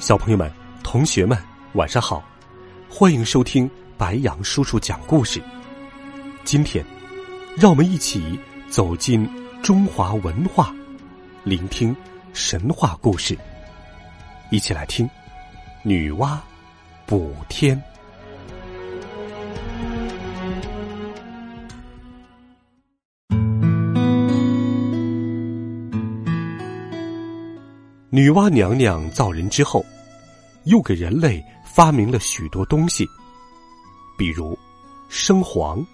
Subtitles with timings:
[0.00, 0.50] 小朋友们、
[0.82, 1.36] 同学们，
[1.74, 2.24] 晚上好！
[2.88, 5.42] 欢迎收听白杨叔叔讲故事。
[6.42, 6.82] 今天，
[7.54, 8.40] 让我们一起
[8.70, 9.28] 走进
[9.62, 10.74] 中华文化，
[11.44, 11.94] 聆听
[12.32, 13.36] 神话故事。
[14.50, 15.06] 一起来听
[15.82, 16.38] 《女娲
[17.04, 17.76] 补天》。
[28.12, 29.86] 女娲娘娘造人之后，
[30.64, 33.06] 又给人类发明了许多东西，
[34.18, 34.58] 比如
[35.08, 35.84] 笙簧。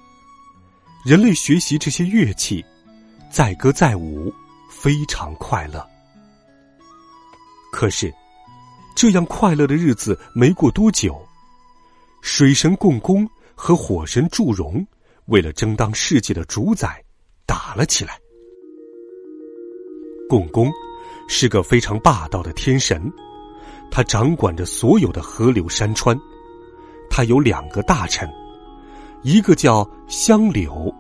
[1.05, 2.65] 人类学习这些乐器，
[3.31, 4.33] 载歌载舞，
[4.71, 5.87] 非常快乐。
[7.71, 8.13] 可是，
[8.97, 11.23] 这样快乐的日子没过多久，
[12.23, 14.85] 水神共工和火神祝融
[15.27, 17.05] 为了争当世界的主宰，
[17.45, 18.19] 打了起来。
[20.31, 20.73] 共工。
[21.29, 23.13] 是个非常霸道的天神，
[23.91, 26.19] 他掌管着所有的河流山川。
[27.09, 28.29] 他有两个大臣，
[29.23, 30.93] 一个叫香柳，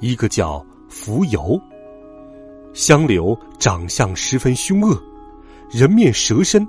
[0.00, 1.60] 一个叫蜉蝣。
[2.72, 5.02] 香柳长相十分凶恶，
[5.70, 6.66] 人面蛇身，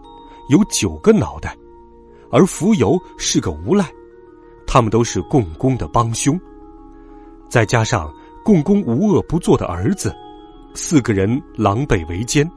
[0.49, 1.51] 有九个脑袋；
[2.31, 3.85] 而蜉蝣是个无赖。
[4.65, 6.39] 他们都是共工的帮凶，
[7.49, 8.11] 再加上
[8.43, 10.15] 共工无恶不作的儿子，
[10.73, 12.49] 四个人狼狈为奸。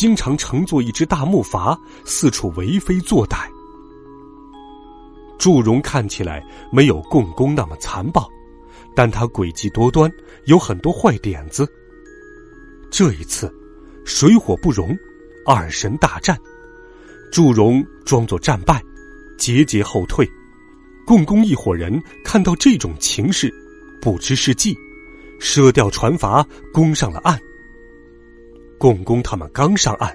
[0.00, 3.46] 经常乘坐一只大木筏，四处为非作歹。
[5.38, 8.26] 祝融看起来没有共工那么残暴，
[8.96, 10.10] 但他诡计多端，
[10.46, 11.70] 有很多坏点子。
[12.90, 13.54] 这一次，
[14.06, 14.96] 水火不容，
[15.44, 16.34] 二神大战，
[17.30, 18.82] 祝融装作战败，
[19.36, 20.26] 节节后退。
[21.06, 23.52] 共工一伙人看到这种情势，
[24.00, 24.74] 不知是计，
[25.38, 27.38] 舍掉船筏，攻上了岸。
[28.80, 30.10] 共工他们刚上岸，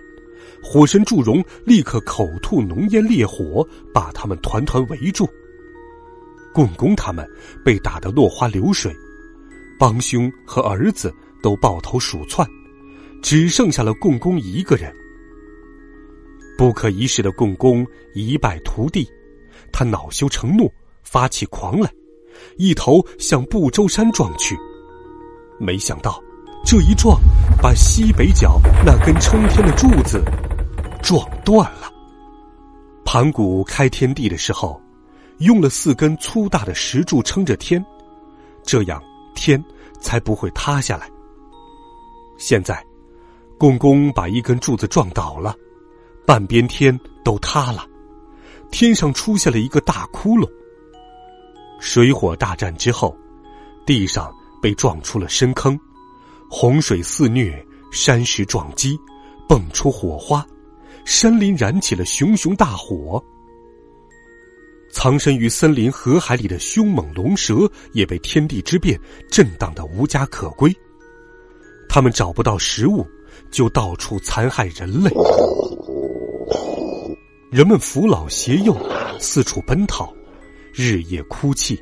[0.64, 5.30] 火神祝融立刻口吐浓烟烈火，把他们团团围住。
[6.52, 7.30] 共工他们
[7.64, 8.92] 被打得落花流水，
[9.78, 12.48] 帮凶和儿子都抱头鼠窜，
[13.22, 14.92] 只剩下了共工一个人。
[16.58, 19.08] 不可一世的共工一败涂地，
[19.72, 21.94] 他恼羞成怒，发起狂来，
[22.58, 24.58] 一头向不周山撞去。
[25.60, 26.20] 没想到。
[26.66, 27.22] 这一撞，
[27.62, 30.24] 把西北角那根撑天的柱子
[31.00, 31.94] 撞断了。
[33.06, 34.82] 盘古开天地的时候，
[35.38, 37.86] 用了四根粗大的石柱撑着天，
[38.64, 39.00] 这样
[39.36, 39.64] 天
[40.02, 41.08] 才不会塌下来。
[42.40, 42.84] 现在，
[43.60, 45.56] 共工把一根柱子撞倒了，
[46.26, 47.86] 半边天都塌了，
[48.72, 50.50] 天上出现了一个大窟窿。
[51.80, 53.16] 水火大战之后，
[53.86, 55.80] 地上被撞出了深坑。
[56.50, 58.98] 洪水肆虐，山石撞击，
[59.50, 60.46] 迸出火花，
[61.06, 63.24] 山林燃起了熊熊大火。
[64.92, 68.98] 藏身于森林河海里的凶猛龙蛇也被天地之变
[69.30, 70.74] 震荡的无家可归。
[71.90, 73.06] 他们找不到食物，
[73.52, 75.12] 就到处残害人类。
[77.52, 78.76] 人们扶老携幼，
[79.20, 80.14] 四处奔逃，
[80.74, 81.78] 日夜哭泣。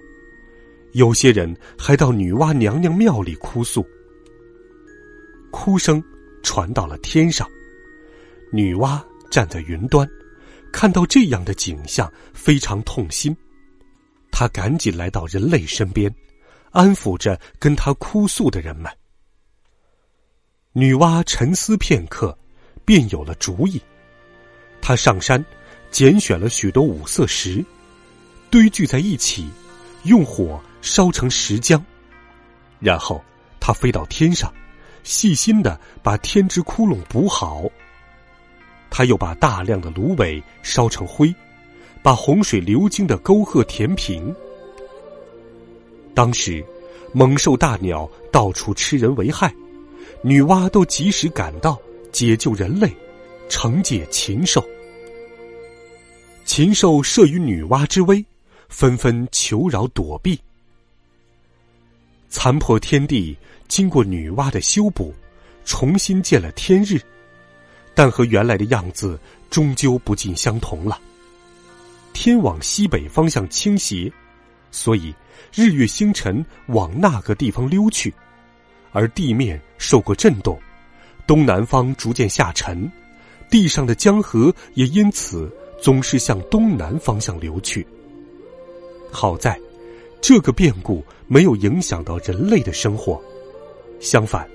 [0.93, 3.85] 有些人还到女娲娘娘庙里哭诉。
[5.53, 6.03] 哭声
[6.41, 7.47] 传到了天上，
[8.51, 8.99] 女娲
[9.29, 10.05] 站在云端，
[10.73, 13.37] 看到这样的景象，非常痛心。
[14.31, 16.13] 她赶紧来到人类身边，
[16.71, 18.91] 安抚着跟她哭诉的人们。
[20.71, 22.35] 女娲沉思片刻，
[22.83, 23.79] 便有了主意。
[24.81, 25.45] 她上山，
[25.91, 27.63] 拣选了许多五色石，
[28.49, 29.47] 堆聚在一起，
[30.05, 31.79] 用火烧成石浆，
[32.79, 33.23] 然后
[33.59, 34.51] 她飞到天上。
[35.03, 37.63] 细心的把天之窟窿补好。
[38.89, 41.33] 他又把大量的芦苇烧成灰，
[42.01, 44.33] 把洪水流经的沟壑填平。
[46.13, 46.63] 当时，
[47.11, 49.53] 猛兽大鸟到处吃人为害，
[50.21, 51.79] 女娲都及时赶到
[52.11, 52.95] 解救人类，
[53.49, 54.63] 惩戒禽兽。
[56.45, 58.23] 禽兽慑于女娲之威，
[58.69, 60.39] 纷纷求饶躲避。
[62.33, 63.37] 残破天地。
[63.67, 65.13] 经过女娲的修补，
[65.65, 66.99] 重新见了天日，
[67.95, 69.19] 但和原来的样子
[69.49, 70.99] 终究不尽相同了。
[72.11, 74.11] 天往西北方向倾斜，
[74.69, 75.15] 所以
[75.51, 78.13] 日月星辰往那个地方溜去，
[78.91, 80.59] 而地面受过震动，
[81.25, 82.91] 东南方逐渐下沉，
[83.49, 85.51] 地上的江河也因此
[85.81, 87.87] 总是向东南方向流去。
[89.11, 89.59] 好在，
[90.23, 93.21] 这个变故没有影响到人类的生活，
[93.99, 94.47] 相反，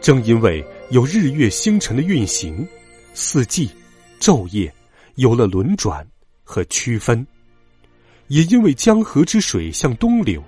[0.00, 2.66] 正因为有日月星辰的运行，
[3.12, 3.70] 四季、
[4.18, 4.72] 昼夜
[5.16, 6.04] 有了轮转。
[6.46, 7.26] 和区分，
[8.28, 10.42] 也因为江河之水向东流，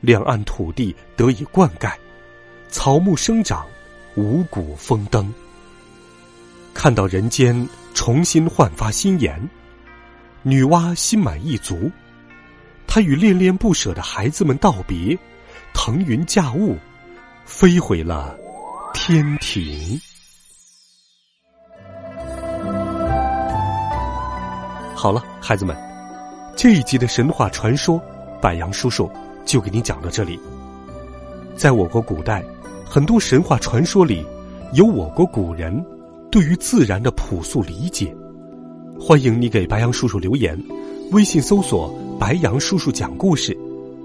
[0.00, 1.92] 两岸土地得以灌溉，
[2.68, 3.64] 草木生长，
[4.16, 5.32] 五谷丰登。
[6.74, 9.40] 看到人间重新焕发新颜，
[10.42, 11.88] 女娲心满意足，
[12.88, 15.16] 他与恋恋不舍的孩子们道别，
[15.74, 16.74] 腾云驾雾，
[17.44, 18.34] 飞回了
[18.94, 20.00] 天庭。
[24.94, 25.76] 好了，孩子们，
[26.56, 28.02] 这一集的神话传说，
[28.40, 29.08] 白杨叔叔
[29.44, 30.40] 就给你讲到这里。
[31.54, 32.42] 在我国古代，
[32.86, 34.26] 很多神话传说里，
[34.72, 35.84] 有我国古人
[36.32, 38.16] 对于自然的朴素理解。
[38.98, 40.58] 欢迎你给白杨叔叔留言，
[41.12, 41.90] 微信搜索
[42.20, 43.56] “白杨叔叔讲故事”，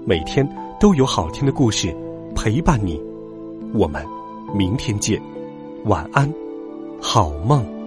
[0.06, 0.48] 每天
[0.80, 1.94] 都有好听的故事
[2.34, 2.98] 陪伴你。
[3.74, 4.02] 我们
[4.54, 5.20] 明天见，
[5.84, 6.32] 晚安，
[7.02, 7.83] 好梦。